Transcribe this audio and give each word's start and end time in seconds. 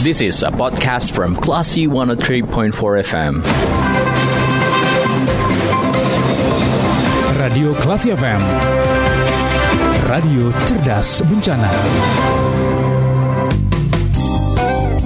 This 0.00 0.24
is 0.24 0.40
a 0.40 0.48
podcast 0.48 1.12
from 1.12 1.36
Classy 1.36 1.84
103.4 1.84 2.72
FM. 3.04 3.44
Radio 7.36 7.76
Klasi 7.76 8.08
FM. 8.16 8.40
Radio 10.08 10.56
cerdas 10.64 11.20
bencana. 11.28 11.68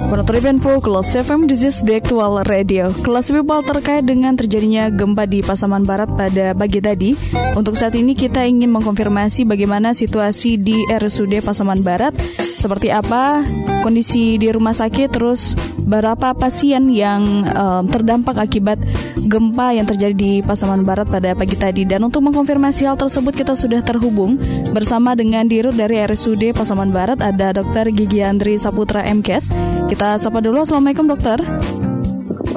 Monitoring 0.07 0.55
Info 0.55 0.79
Kelas 0.79 1.11
FM 1.11 1.51
This 1.51 1.67
is 1.67 1.83
the 1.83 1.99
actual 1.99 2.39
radio 2.47 2.87
Kelas 3.03 3.35
People 3.35 3.67
terkait 3.67 4.07
dengan 4.07 4.39
terjadinya 4.39 4.87
gempa 4.87 5.27
di 5.27 5.43
Pasaman 5.43 5.83
Barat 5.83 6.07
pada 6.07 6.55
pagi 6.55 6.79
tadi 6.79 7.11
Untuk 7.57 7.75
saat 7.75 7.99
ini 7.99 8.15
kita 8.15 8.47
ingin 8.47 8.71
mengkonfirmasi 8.71 9.43
bagaimana 9.43 9.91
situasi 9.91 10.55
di 10.55 10.77
RSUD 10.87 11.43
Pasaman 11.43 11.83
Barat 11.83 12.15
Seperti 12.39 12.95
apa 12.95 13.43
kondisi 13.85 14.41
di 14.41 14.49
rumah 14.49 14.73
sakit 14.73 15.13
Terus 15.13 15.53
berapa 15.85 16.33
pasien 16.33 16.89
yang 16.89 17.45
um, 17.53 17.85
terdampak 17.85 18.41
akibat 18.41 18.81
gempa 19.29 19.77
yang 19.77 19.85
terjadi 19.85 20.17
di 20.17 20.33
Pasaman 20.41 20.81
Barat 20.81 21.05
pada 21.05 21.37
pagi 21.37 21.53
tadi 21.53 21.85
Dan 21.85 22.09
untuk 22.09 22.25
mengkonfirmasi 22.25 22.89
hal 22.89 22.97
tersebut 22.97 23.37
kita 23.37 23.53
sudah 23.53 23.85
terhubung 23.85 24.41
Bersama 24.73 25.13
dengan 25.13 25.45
Dirut 25.45 25.77
dari 25.77 26.01
RSUD 26.01 26.57
Pasaman 26.57 26.89
Barat 26.89 27.21
Ada 27.21 27.61
Dr. 27.61 27.93
Gigi 27.93 28.25
Andri 28.25 28.57
Saputra 28.57 29.05
MKes 29.05 29.75
kita 29.85 30.17
sapa 30.17 30.41
dulu, 30.41 30.65
Assalamualaikum 30.65 31.05
dokter. 31.05 31.37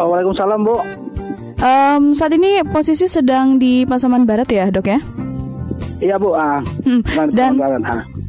Waalaikumsalam 0.00 0.64
Bu. 0.64 0.80
Um, 1.60 2.16
saat 2.16 2.32
ini 2.32 2.64
posisi 2.64 3.04
sedang 3.04 3.60
di 3.60 3.84
Pasaman 3.84 4.24
Barat 4.24 4.48
ya 4.48 4.72
dok 4.72 4.88
ya? 4.88 4.98
Iya 6.00 6.16
Bu. 6.16 6.32
Ah. 6.32 6.64
Hmm, 6.88 7.04
dan 7.36 7.60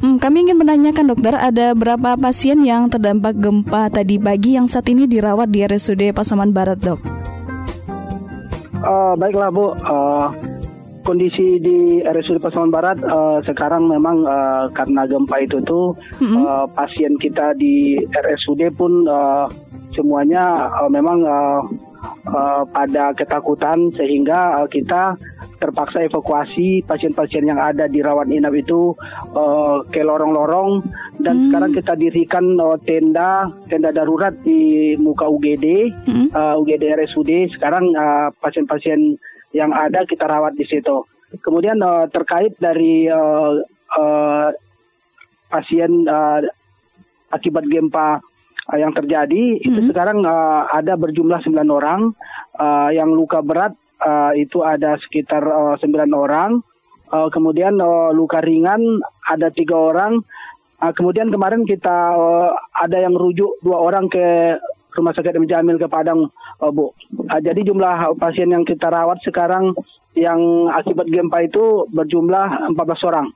hmm, 0.00 0.16
kami 0.18 0.48
ingin 0.48 0.58
menanyakan 0.58 1.12
dokter, 1.12 1.36
ada 1.36 1.76
berapa 1.76 2.16
pasien 2.16 2.60
yang 2.64 2.88
terdampak 2.88 3.36
gempa 3.36 3.92
tadi 3.92 4.16
pagi 4.16 4.56
yang 4.56 4.66
saat 4.66 4.88
ini 4.88 5.04
dirawat 5.04 5.52
di 5.52 5.62
RSUD 5.64 6.16
Pasaman 6.16 6.50
Barat 6.50 6.80
dok? 6.80 7.00
Uh, 8.80 9.12
baiklah 9.20 9.52
Bu. 9.52 9.76
Uh, 9.76 10.32
kondisi 11.04 11.58
di 11.58 12.00
RSUD 12.04 12.38
Pasaman 12.38 12.70
Barat 12.70 13.00
uh, 13.02 13.40
sekarang 13.42 13.88
memang 13.88 14.22
uh, 14.24 14.68
karena 14.70 15.08
gempa 15.08 15.42
itu 15.42 15.58
tuh 15.64 15.96
mm-hmm. 16.20 16.44
uh, 16.44 16.66
pasien 16.76 17.16
kita 17.16 17.56
di 17.56 17.98
RSUD 18.08 18.70
pun 18.76 19.08
uh, 19.08 19.48
semuanya 19.96 20.70
uh, 20.70 20.90
memang 20.92 21.18
uh, 21.24 21.60
uh, 22.30 22.62
pada 22.70 23.12
ketakutan 23.16 23.90
sehingga 23.96 24.62
uh, 24.62 24.68
kita 24.68 25.16
terpaksa 25.60 26.00
evakuasi 26.08 26.80
pasien-pasien 26.88 27.44
yang 27.44 27.60
ada 27.60 27.84
di 27.84 28.00
rawat 28.00 28.32
inap 28.32 28.56
itu 28.56 28.96
uh, 29.36 29.84
ke 29.92 30.00
lorong-lorong 30.00 30.80
dan 31.20 31.36
hmm. 31.36 31.44
sekarang 31.52 31.72
kita 31.76 31.92
dirikan 32.00 32.44
uh, 32.56 32.80
tenda 32.80 33.52
tenda 33.68 33.92
darurat 33.92 34.32
di 34.40 34.96
muka 34.96 35.28
UGD 35.28 35.92
hmm. 36.08 36.26
uh, 36.32 36.56
UGD 36.56 36.96
RSUD 36.96 37.52
sekarang 37.52 37.92
uh, 37.92 38.32
pasien-pasien 38.40 39.20
yang 39.52 39.74
ada 39.74 40.06
kita 40.06 40.26
rawat 40.26 40.54
di 40.54 40.64
situ. 40.64 41.04
Kemudian 41.42 41.78
uh, 41.78 42.10
terkait 42.10 42.58
dari 42.58 43.06
uh, 43.06 43.54
uh, 43.98 44.48
pasien 45.50 46.06
uh, 46.06 46.42
akibat 47.30 47.66
gempa 47.66 48.18
uh, 48.70 48.78
yang 48.78 48.94
terjadi 48.94 49.58
mm-hmm. 49.58 49.66
itu 49.66 49.80
sekarang 49.90 50.22
uh, 50.22 50.66
ada 50.70 50.94
berjumlah 50.94 51.42
9 51.42 51.54
orang 51.70 52.14
uh, 52.58 52.90
yang 52.94 53.10
luka 53.10 53.42
berat 53.42 53.74
uh, 54.02 54.32
itu 54.36 54.64
ada 54.64 54.96
sekitar 55.00 55.44
uh, 55.44 55.76
9 55.78 55.86
orang. 56.12 56.60
Uh, 57.10 57.26
kemudian 57.34 57.74
uh, 57.82 58.14
luka 58.14 58.38
ringan 58.38 59.02
ada 59.26 59.50
tiga 59.50 59.74
orang. 59.74 60.22
Uh, 60.80 60.92
kemudian 60.94 61.28
kemarin 61.28 61.66
kita 61.66 62.14
uh, 62.14 62.54
ada 62.72 62.96
yang 63.02 63.12
rujuk 63.12 63.60
dua 63.60 63.82
orang 63.82 64.08
ke 64.08 64.56
Rumah 64.90 65.14
Sakit 65.14 65.38
M 65.38 65.46
Jamil 65.46 65.78
ke 65.78 65.86
Padang, 65.86 66.30
uh, 66.62 66.70
Bu. 66.70 66.90
Uh, 67.14 67.40
jadi 67.42 67.62
jumlah 67.62 68.14
pasien 68.18 68.50
yang 68.50 68.62
kita 68.66 68.90
rawat 68.90 69.18
sekarang 69.22 69.74
yang 70.18 70.70
akibat 70.70 71.06
gempa 71.06 71.46
itu 71.46 71.86
berjumlah 71.94 72.74
14 72.74 73.08
orang. 73.10 73.26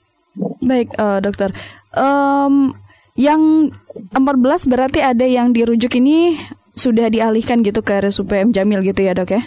Baik, 0.62 0.90
uh, 0.98 1.22
dokter. 1.22 1.54
Um, 1.94 2.74
yang 3.14 3.70
14 4.10 4.66
berarti 4.66 4.98
ada 4.98 5.22
yang 5.22 5.54
dirujuk 5.54 5.94
ini 5.94 6.34
sudah 6.74 7.06
dialihkan 7.06 7.62
gitu 7.62 7.86
ke 7.86 8.02
RSUP 8.02 8.34
M 8.34 8.50
Jamil 8.50 8.82
gitu 8.82 9.06
ya, 9.06 9.14
Dok 9.14 9.30
ya? 9.30 9.42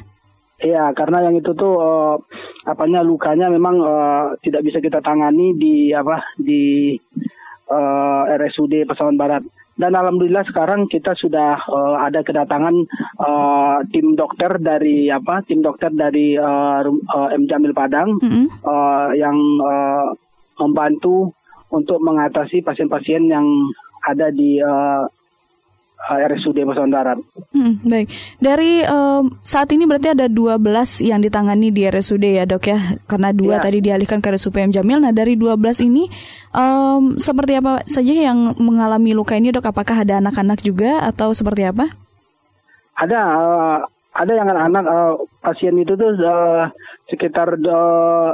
Iya, 0.57 0.89
karena 0.97 1.29
yang 1.29 1.37
itu 1.37 1.53
tuh 1.53 1.77
uh, 1.77 2.17
apanya 2.65 3.05
lukanya 3.05 3.45
memang 3.45 3.77
uh, 3.77 4.33
tidak 4.41 4.65
bisa 4.65 4.81
kita 4.81 5.05
tangani 5.05 5.53
di 5.53 5.93
apa 5.93 6.33
di 6.33 6.97
uh, 7.69 8.23
RSUD 8.25 8.89
Pasaman 8.89 9.21
Barat 9.21 9.45
dan 9.77 9.93
alhamdulillah 9.93 10.41
sekarang 10.49 10.89
kita 10.89 11.13
sudah 11.13 11.61
uh, 11.69 12.01
ada 12.01 12.25
kedatangan 12.25 12.73
uh, 13.21 13.85
tim 13.93 14.17
dokter 14.17 14.57
dari 14.57 15.13
apa 15.13 15.45
tim 15.45 15.61
dokter 15.61 15.93
dari 15.93 16.33
uh, 16.33 16.81
uh, 16.89 17.29
M 17.37 17.45
Jamil 17.45 17.77
Padang 17.77 18.17
mm 18.17 18.25
-hmm. 18.25 18.45
uh, 18.65 19.13
yang 19.13 19.37
uh, 19.61 20.09
membantu 20.57 21.29
untuk 21.69 22.01
mengatasi 22.01 22.65
pasien-pasien 22.65 23.29
yang 23.29 23.45
ada 24.01 24.33
di 24.33 24.57
uh, 24.57 25.05
uh, 25.05 25.16
RSUD 26.07 26.61
Pasaman 26.63 26.93
Barat. 26.93 27.17
Hmm, 27.51 27.81
baik. 27.83 28.07
Dari 28.37 28.85
um, 28.85 29.33
saat 29.41 29.67
ini 29.73 29.83
berarti 29.83 30.13
ada 30.13 30.29
12 30.29 30.61
yang 31.03 31.19
ditangani 31.19 31.73
di 31.73 31.83
RSUD 31.89 32.23
ya 32.23 32.45
dok 32.47 32.69
ya? 32.69 32.79
Karena 33.09 33.33
dua 33.33 33.59
ya. 33.59 33.63
tadi 33.65 33.83
dialihkan 33.83 34.23
ke 34.23 34.29
RSUD 34.31 34.53
PM 34.55 34.71
Jamil. 34.71 35.03
Nah 35.03 35.11
dari 35.11 35.35
12 35.35 35.57
ini 35.83 36.07
um, 36.55 37.19
seperti 37.19 37.59
apa 37.59 37.83
saja 37.83 38.13
yang 38.13 38.55
mengalami 38.61 39.11
luka 39.17 39.35
ini 39.35 39.51
dok? 39.51 39.67
Apakah 39.67 40.05
ada 40.05 40.21
anak-anak 40.23 40.63
juga 40.63 41.03
atau 41.03 41.33
seperti 41.35 41.67
apa? 41.67 41.91
Ada, 42.97 43.19
uh, 43.19 43.77
ada 44.15 44.31
yang 44.31 44.47
anak-anak 44.47 44.85
uh, 44.87 45.15
pasien 45.43 45.75
itu 45.75 45.93
tuh 45.97 46.13
uh, 46.23 46.71
sekitar 47.11 47.57
uh, 47.57 48.31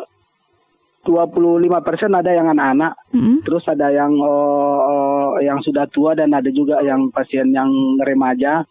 25 1.04 1.68
persen 1.84 2.12
ada 2.16 2.32
yang 2.32 2.48
anak-anak, 2.48 2.96
mm-hmm. 3.12 3.44
terus 3.44 3.68
ada 3.68 3.92
yang 3.92 4.16
uh, 4.24 4.80
uh, 4.80 5.32
yang 5.44 5.60
sudah 5.60 5.84
tua 5.92 6.16
dan 6.16 6.32
ada 6.32 6.48
juga 6.48 6.80
yang 6.80 7.12
pasien 7.12 7.52
yang 7.52 7.70
remaja. 8.00 8.64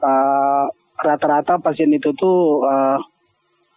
Uh, 0.00 0.70
rata-rata 1.00 1.58
pasien 1.58 1.90
itu 1.90 2.14
tuh 2.14 2.62
uh, 2.62 2.96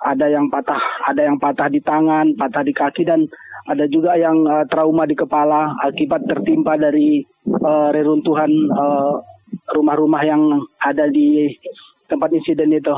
ada 0.03 0.29
yang 0.29 0.45
patah, 0.51 0.79
ada 1.09 1.25
yang 1.25 1.41
patah 1.41 1.71
di 1.71 1.81
tangan, 1.81 2.37
patah 2.37 2.61
di 2.61 2.75
kaki 2.75 3.07
dan 3.07 3.25
ada 3.65 3.87
juga 3.87 4.13
yang 4.19 4.43
uh, 4.45 4.67
trauma 4.67 5.07
di 5.07 5.15
kepala 5.15 5.73
akibat 5.81 6.27
tertimpa 6.27 6.75
dari 6.75 7.23
uh, 7.47 7.89
reruntuhan 7.95 8.51
uh, 8.69 9.23
rumah-rumah 9.71 10.21
yang 10.27 10.43
ada 10.83 11.07
di 11.07 11.49
tempat 12.11 12.29
insiden 12.35 12.75
itu. 12.75 12.93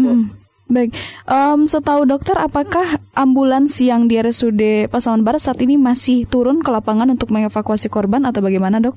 Mm. 0.00 0.47
Baik, 0.68 0.92
um, 1.24 1.64
setahu 1.64 2.04
dokter, 2.04 2.36
apakah 2.36 3.00
ambulans 3.16 3.80
yang 3.80 4.04
di 4.04 4.20
RSUD 4.20 4.92
Pasaman 4.92 5.24
Barat 5.24 5.40
saat 5.40 5.56
ini 5.64 5.80
masih 5.80 6.28
turun 6.28 6.60
ke 6.60 6.68
lapangan 6.68 7.08
untuk 7.08 7.32
mengevakuasi 7.32 7.88
korban 7.88 8.28
atau 8.28 8.44
bagaimana 8.44 8.76
dok? 8.76 8.92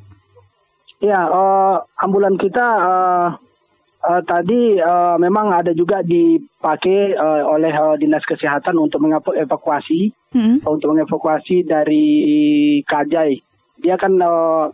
Ya, 1.00 1.32
uh, 1.32 1.80
ambulan 1.96 2.36
kita 2.36 2.68
uh, 2.76 3.28
uh, 4.04 4.22
tadi 4.28 4.84
uh, 4.84 5.16
memang 5.16 5.56
ada 5.56 5.72
juga 5.72 6.04
dipakai 6.04 7.16
uh, 7.16 7.48
oleh 7.48 7.72
uh, 7.72 7.96
dinas 7.96 8.28
kesehatan 8.28 8.76
untuk 8.76 9.00
mengevakuasi, 9.08 10.12
hmm. 10.36 10.68
untuk 10.68 10.92
mengevakuasi 10.92 11.64
dari 11.64 12.06
Kajai. 12.84 13.40
Dia 13.80 13.96
kan 13.96 14.20
uh, 14.20 14.68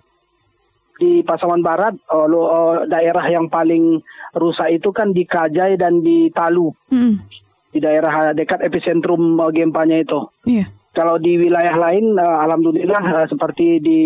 di 0.98 1.22
Pasaman 1.22 1.62
Barat, 1.62 1.94
uh, 2.10 2.26
uh, 2.26 2.86
daerah 2.90 3.26
yang 3.30 3.48
paling 3.48 4.02
rusak 4.34 4.82
itu 4.82 4.90
kan 4.90 5.14
di 5.14 5.24
Kajai 5.24 5.78
dan 5.78 6.02
di 6.02 6.30
Talu. 6.34 6.74
Hmm. 6.90 7.22
Di 7.70 7.78
daerah 7.78 8.34
dekat 8.34 8.66
epicentrum 8.66 9.38
uh, 9.38 9.54
gempanya 9.54 10.02
itu. 10.02 10.26
Yeah. 10.50 10.74
Kalau 10.98 11.22
di 11.22 11.38
wilayah 11.38 11.78
lain, 11.78 12.18
uh, 12.18 12.38
alhamdulillah 12.50 13.04
uh, 13.24 13.28
seperti 13.30 13.78
di 13.78 14.02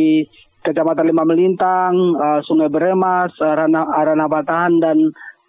Kecamatan 0.62 1.08
Lima 1.08 1.24
Melintang, 1.24 1.96
uh, 2.20 2.40
Sungai 2.44 2.68
Beremas, 2.68 3.32
uh, 3.40 3.56
Rana, 3.56 3.88
Arana 3.96 4.28
Batahan 4.28 4.78
dan 4.84 5.00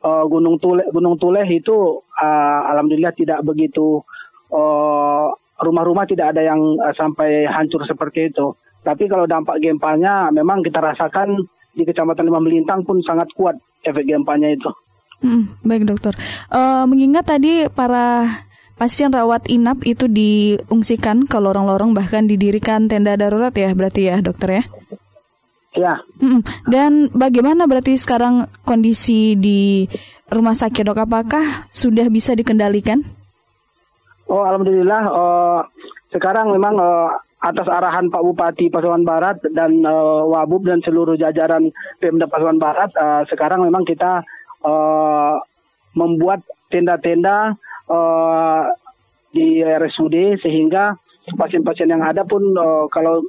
uh, 0.07 0.25
Gunung 0.31 0.63
Tule 0.63 0.87
Gunung 0.95 1.19
Tuleh 1.19 1.45
itu 1.51 2.01
uh, 2.01 2.61
alhamdulillah 2.71 3.15
tidak 3.15 3.43
begitu 3.43 4.01
rumah-rumah 5.63 6.05
tidak 6.05 6.37
ada 6.37 6.45
yang 6.45 6.61
uh, 6.77 6.93
sampai 6.93 7.49
hancur 7.49 7.83
seperti 7.89 8.29
itu. 8.29 8.53
Tapi 8.83 9.07
kalau 9.07 9.31
dampak 9.31 9.63
gempanya 9.63 10.29
memang 10.35 10.63
kita 10.63 10.83
rasakan 10.83 11.39
di 11.73 11.83
Kecamatan 11.87 12.27
Lima 12.27 12.43
Melintang 12.43 12.83
pun 12.83 12.99
sangat 13.01 13.31
kuat 13.33 13.57
efek 13.87 14.05
gempanya 14.05 14.51
itu. 14.51 14.69
Hmm, 15.23 15.55
baik 15.63 15.87
dokter. 15.87 16.13
Uh, 16.51 16.83
mengingat 16.91 17.31
tadi 17.31 17.71
para 17.71 18.27
pasien 18.75 19.15
rawat 19.15 19.47
inap 19.47 19.87
itu 19.87 20.11
diungsikan 20.11 21.31
ke 21.31 21.39
lorong-lorong 21.39 21.95
bahkan 21.95 22.27
didirikan 22.27 22.91
tenda 22.91 23.15
darurat 23.15 23.55
ya 23.55 23.71
berarti 23.71 24.11
ya 24.11 24.19
dokter 24.19 24.59
ya? 24.59 24.65
Ya. 25.73 25.95
Hmm, 26.21 26.45
dan 26.69 27.09
bagaimana 27.15 27.65
berarti 27.65 27.97
sekarang 27.97 28.51
kondisi 28.67 29.39
di 29.39 29.87
rumah 30.29 30.53
sakit 30.53 30.85
dok? 30.85 31.07
Apakah 31.07 31.71
sudah 31.73 32.11
bisa 32.13 32.37
dikendalikan? 32.37 33.01
Oh 34.29 34.45
alhamdulillah. 34.45 35.03
Uh, 35.09 35.61
sekarang 36.13 36.53
memang 36.53 36.77
uh, 36.77 37.09
atas 37.43 37.67
arahan 37.67 38.07
Pak 38.07 38.23
Bupati 38.23 38.71
Pasaman 38.71 39.03
Barat 39.03 39.43
dan 39.51 39.83
uh, 39.83 40.23
Wabub 40.31 40.63
dan 40.63 40.79
seluruh 40.79 41.19
jajaran 41.19 41.75
Pemda 41.99 42.31
Pasaman 42.31 42.63
Barat, 42.63 42.95
uh, 42.95 43.27
sekarang 43.27 43.67
memang 43.67 43.83
kita 43.83 44.23
uh, 44.63 45.37
membuat 45.99 46.47
tenda-tenda 46.71 47.59
uh, 47.91 48.63
di 49.35 49.59
RSUD 49.59 50.39
sehingga 50.39 50.95
pasien-pasien 51.35 51.91
yang 51.91 52.07
ada 52.07 52.23
pun 52.23 52.55
uh, 52.55 52.87
kalau 52.87 53.27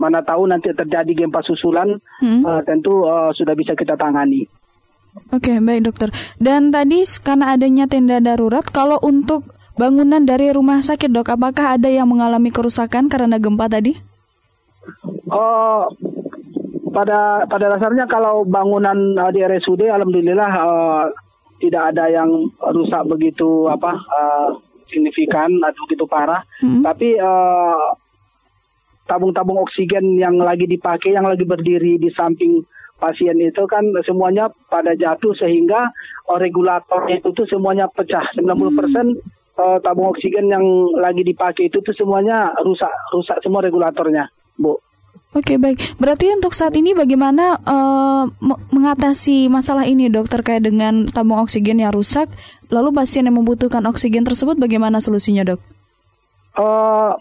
mana 0.00 0.24
tahu 0.24 0.48
nanti 0.48 0.72
terjadi 0.72 1.12
gempa 1.24 1.44
susulan 1.44 1.96
hmm. 2.20 2.44
uh, 2.44 2.60
tentu 2.64 3.04
uh, 3.04 3.32
sudah 3.32 3.56
bisa 3.56 3.72
kita 3.72 3.96
tangani. 3.96 4.44
Oke, 5.34 5.50
okay, 5.50 5.56
baik 5.58 5.90
dokter. 5.90 6.08
Dan 6.38 6.70
tadi 6.70 7.02
karena 7.18 7.58
adanya 7.58 7.84
tenda 7.90 8.22
darurat, 8.22 8.62
kalau 8.70 8.96
untuk 9.02 9.42
bangunan 9.80 10.20
dari 10.20 10.52
rumah 10.52 10.84
sakit 10.84 11.08
dok, 11.08 11.32
apakah 11.32 11.80
ada 11.80 11.88
yang 11.88 12.04
mengalami 12.04 12.52
kerusakan 12.52 13.08
karena 13.08 13.40
gempa 13.40 13.64
tadi? 13.72 13.96
Oh, 15.32 15.88
pada 16.92 17.48
pada 17.48 17.66
dasarnya 17.72 18.04
kalau 18.04 18.44
bangunan 18.44 19.16
uh, 19.16 19.32
di 19.32 19.40
RSUD, 19.40 19.88
alhamdulillah 19.88 20.52
uh, 20.52 21.04
tidak 21.64 21.96
ada 21.96 22.12
yang 22.12 22.28
rusak 22.60 23.08
begitu 23.08 23.72
apa 23.72 23.96
uh, 23.96 24.48
signifikan 24.92 25.48
atau 25.64 25.80
begitu 25.88 26.04
parah. 26.04 26.44
Hmm. 26.60 26.84
Tapi 26.84 27.16
uh, 27.16 27.96
tabung-tabung 29.08 29.64
oksigen 29.64 30.20
yang 30.20 30.36
lagi 30.36 30.68
dipakai, 30.68 31.16
yang 31.16 31.24
lagi 31.24 31.48
berdiri 31.48 31.96
di 31.96 32.12
samping 32.12 32.60
pasien 33.00 33.40
itu 33.40 33.64
kan 33.64 33.80
semuanya 34.04 34.52
pada 34.68 34.92
jatuh 34.92 35.32
sehingga 35.32 35.88
regulator 36.36 37.08
itu 37.08 37.32
tuh 37.32 37.48
semuanya 37.48 37.88
pecah. 37.88 38.28
90% 38.36 38.44
hmm. 38.44 39.39
Uh, 39.60 39.76
tabung 39.84 40.08
oksigen 40.08 40.48
yang 40.48 40.64
lagi 40.96 41.20
dipakai 41.20 41.68
itu 41.68 41.84
tuh 41.84 41.92
semuanya 41.92 42.56
rusak, 42.64 42.88
rusak 43.12 43.36
semua 43.44 43.60
regulatornya, 43.60 44.32
Bu. 44.56 44.80
Oke 45.30 45.62
baik, 45.62 46.00
berarti 46.00 46.26
untuk 46.34 46.56
saat 46.56 46.74
ini 46.74 46.90
bagaimana 46.90 47.54
uh, 47.62 48.26
mengatasi 48.74 49.46
masalah 49.46 49.86
ini 49.86 50.10
dok 50.10 50.26
terkait 50.26 50.58
dengan 50.58 51.06
tabung 51.06 51.38
oksigen 51.38 51.78
yang 51.78 51.94
rusak, 51.94 52.26
lalu 52.66 52.90
pasien 52.90 53.28
yang 53.28 53.38
membutuhkan 53.38 53.84
oksigen 53.86 54.26
tersebut 54.26 54.58
bagaimana 54.58 54.98
solusinya 54.98 55.54
dok? 55.54 55.60
Uh, 56.58 57.14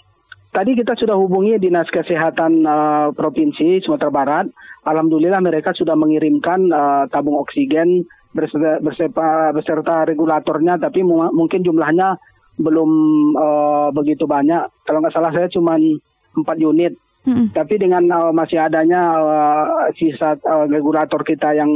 Tadi 0.50 0.74
kita 0.74 0.98
sudah 0.98 1.14
hubungi 1.14 1.62
Dinas 1.62 1.86
Kesehatan 1.94 2.66
uh, 2.66 3.14
Provinsi 3.14 3.86
Sumatera 3.86 4.10
Barat. 4.10 4.46
Alhamdulillah 4.82 5.38
mereka 5.46 5.78
sudah 5.78 5.94
mengirimkan 5.94 6.74
uh, 6.74 7.06
tabung 7.06 7.38
oksigen 7.38 8.10
beserta, 8.34 8.78
beserta, 8.82 9.28
beserta 9.52 9.96
regulatornya, 10.06 10.78
tapi 10.78 11.02
mu 11.02 11.30
mungkin 11.34 11.66
jumlahnya 11.66 12.18
belum 12.60 12.92
uh, 13.36 13.88
begitu 13.96 14.28
banyak. 14.28 14.68
Kalau 14.84 15.00
nggak 15.00 15.16
salah 15.16 15.32
saya 15.32 15.48
cuma 15.48 15.80
4 15.80 16.44
unit. 16.60 16.94
Hmm. 17.28 17.52
Tapi 17.52 17.76
dengan 17.76 18.04
uh, 18.10 18.32
masih 18.32 18.64
adanya 18.64 19.20
uh, 19.20 19.66
sisa 19.96 20.40
uh, 20.40 20.66
regulator 20.68 21.20
kita 21.24 21.52
yang 21.56 21.70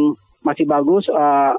masih 0.43 0.67
bagus, 0.67 1.07
uh, 1.11 1.55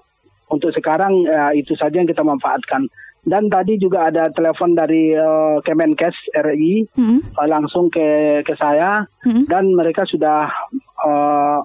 untuk 0.53 0.71
sekarang 0.77 1.25
uh, 1.25 1.53
itu 1.57 1.73
saja 1.77 2.01
yang 2.01 2.09
kita 2.09 2.25
manfaatkan. 2.25 2.89
Dan 3.25 3.49
tadi 3.49 3.81
juga 3.81 4.13
ada 4.13 4.29
telepon 4.29 4.77
dari 4.77 5.17
uh, 5.17 5.57
Kemenkes 5.65 6.29
RI 6.45 6.85
hmm. 6.93 7.41
uh, 7.41 7.49
langsung 7.49 7.89
ke 7.89 8.41
ke 8.45 8.53
saya 8.61 9.09
hmm. 9.25 9.49
dan 9.49 9.73
mereka 9.73 10.05
sudah 10.05 10.53
uh, 11.01 11.65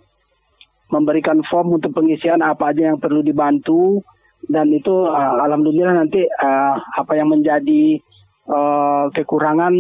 memberikan 0.90 1.42
form 1.46 1.78
untuk 1.78 1.94
pengisian 1.94 2.42
apa 2.42 2.74
aja 2.74 2.94
yang 2.94 3.00
perlu 3.02 3.22
dibantu 3.22 4.02
dan 4.46 4.70
itu 4.74 4.92
uh, 4.92 5.36
alhamdulillah 5.46 5.94
nanti 5.94 6.26
uh, 6.26 6.76
apa 6.78 7.14
yang 7.18 7.30
menjadi 7.30 8.02
uh, 8.50 9.12
kekurangan 9.14 9.74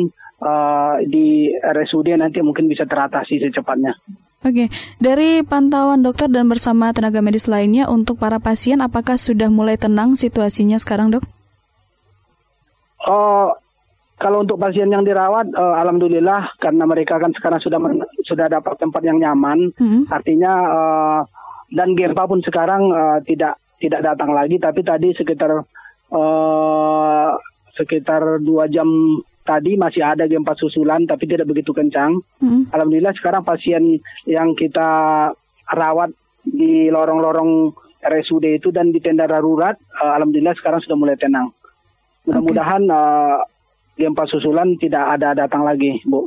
uh, 0.43 0.95
di 1.05 1.53
RSUD 1.57 2.15
nanti 2.19 2.43
mungkin 2.45 2.69
bisa 2.69 2.85
teratasi 2.85 3.39
secepatnya. 3.41 3.95
Oke, 4.39 4.71
dari 5.03 5.43
pantauan 5.43 5.99
dokter 5.99 6.31
dan 6.31 6.47
bersama 6.47 6.95
tenaga 6.95 7.19
medis 7.19 7.51
lainnya 7.51 7.91
untuk 7.91 8.23
para 8.23 8.39
pasien, 8.39 8.79
apakah 8.79 9.19
sudah 9.19 9.51
mulai 9.51 9.75
tenang 9.75 10.15
situasinya 10.15 10.79
sekarang, 10.79 11.11
dok? 11.11 11.27
Oh, 13.03 13.51
kalau 14.19 14.43
untuk 14.43 14.59
pasien 14.59 14.91
yang 14.91 15.07
dirawat, 15.07 15.47
uh, 15.55 15.79
alhamdulillah 15.79 16.59
karena 16.59 16.83
mereka 16.83 17.15
kan 17.23 17.31
sekarang 17.31 17.63
sudah 17.63 17.79
sudah 18.27 18.51
dapat 18.51 18.75
tempat 18.75 18.99
yang 19.07 19.15
nyaman, 19.15 19.71
hmm. 19.79 20.11
artinya 20.11 20.53
uh, 20.67 21.21
dan 21.71 21.95
gempa 21.95 22.27
pun 22.27 22.43
sekarang 22.43 22.91
uh, 22.91 23.23
tidak 23.23 23.55
tidak 23.79 24.03
datang 24.03 24.35
lagi, 24.35 24.59
tapi 24.59 24.83
tadi 24.83 25.15
sekitar 25.15 25.63
uh, 26.11 27.29
sekitar 27.79 28.43
dua 28.43 28.67
jam 28.67 28.87
tadi 29.47 29.79
masih 29.79 30.03
ada 30.03 30.27
gempa 30.27 30.51
susulan, 30.59 31.07
tapi 31.07 31.23
tidak 31.23 31.47
begitu 31.47 31.71
kencang. 31.71 32.19
Hmm. 32.43 32.67
Alhamdulillah 32.75 33.15
sekarang 33.15 33.47
pasien 33.47 34.03
yang 34.27 34.51
kita 34.51 35.31
rawat 35.71 36.11
di 36.43 36.91
lorong-lorong 36.91 37.71
RSUD 38.03 38.59
itu 38.59 38.67
dan 38.75 38.91
di 38.91 38.99
tenda 38.99 39.31
darurat, 39.31 39.79
uh, 39.95 40.11
alhamdulillah 40.19 40.59
sekarang 40.59 40.83
sudah 40.83 40.99
mulai 40.99 41.15
tenang. 41.15 41.55
Mudah-mudahan 42.27 42.83
okay. 42.83 42.99
uh, 42.99 43.39
gempa 43.99 44.23
susulan 44.31 44.79
tidak 44.79 45.19
ada 45.19 45.35
datang 45.35 45.67
lagi, 45.67 45.99
Bu. 46.07 46.23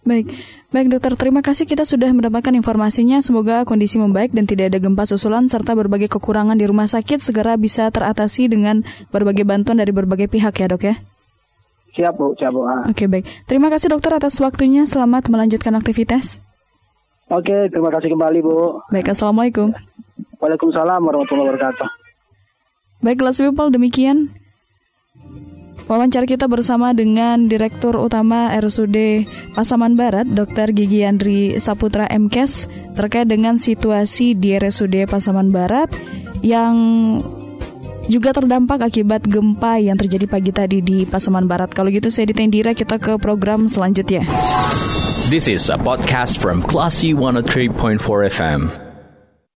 Baik, 0.00 0.32
baik 0.72 0.88
dokter. 0.88 1.12
Terima 1.12 1.44
kasih 1.44 1.68
kita 1.68 1.84
sudah 1.84 2.08
mendapatkan 2.08 2.56
informasinya. 2.56 3.20
Semoga 3.20 3.68
kondisi 3.68 4.00
membaik 4.00 4.32
dan 4.32 4.48
tidak 4.48 4.72
ada 4.72 4.78
gempa 4.80 5.04
susulan 5.04 5.44
serta 5.44 5.76
berbagai 5.76 6.08
kekurangan 6.08 6.56
di 6.56 6.64
rumah 6.64 6.88
sakit 6.88 7.20
segera 7.20 7.60
bisa 7.60 7.84
teratasi 7.92 8.48
dengan 8.48 8.80
berbagai 9.12 9.44
bantuan 9.44 9.76
dari 9.76 9.92
berbagai 9.92 10.32
pihak 10.32 10.56
ya 10.56 10.66
dok 10.72 10.82
ya. 10.88 10.94
Siap 12.00 12.16
bu, 12.16 12.32
siap 12.40 12.54
bu. 12.56 12.64
Ah. 12.64 12.88
Oke 12.88 13.12
baik. 13.12 13.28
Terima 13.44 13.68
kasih 13.68 13.92
dokter 13.92 14.16
atas 14.16 14.40
waktunya. 14.40 14.88
Selamat 14.88 15.28
melanjutkan 15.28 15.76
aktivitas. 15.76 16.40
Oke, 17.28 17.68
terima 17.68 17.92
kasih 17.92 18.16
kembali 18.16 18.40
bu. 18.40 18.80
Baik, 18.88 19.12
assalamualaikum. 19.12 19.76
Waalaikumsalam 20.40 21.04
warahmatullahi 21.04 21.48
wabarakatuh. 21.52 21.88
Baik, 23.04 23.20
people 23.20 23.68
demikian 23.68 24.32
Wawancara 25.90 26.22
kita 26.22 26.46
bersama 26.46 26.94
dengan 26.94 27.50
Direktur 27.50 27.98
Utama 27.98 28.54
RSUD 28.54 29.26
Pasaman 29.58 29.98
Barat, 29.98 30.22
Dr. 30.22 30.70
Gigi 30.70 31.02
Andri 31.02 31.58
Saputra 31.58 32.06
MKes, 32.06 32.70
terkait 32.94 33.26
dengan 33.26 33.58
situasi 33.58 34.38
di 34.38 34.54
RSUD 34.54 35.10
Pasaman 35.10 35.50
Barat 35.50 35.90
yang 36.46 36.78
juga 38.06 38.30
terdampak 38.30 38.86
akibat 38.86 39.26
gempa 39.26 39.82
yang 39.82 39.98
terjadi 39.98 40.30
pagi 40.30 40.54
tadi 40.54 40.78
di 40.78 41.10
Pasaman 41.10 41.50
Barat. 41.50 41.74
Kalau 41.74 41.90
gitu 41.90 42.06
saya 42.06 42.30
ditendira 42.30 42.70
kita 42.70 43.02
ke 43.02 43.18
program 43.18 43.66
selanjutnya. 43.66 44.30
This 45.26 45.50
is 45.50 45.74
a 45.74 45.78
podcast 45.78 46.38
from 46.38 46.62
Classy 46.62 47.10
103.4 47.18 47.98
FM. 48.30 48.89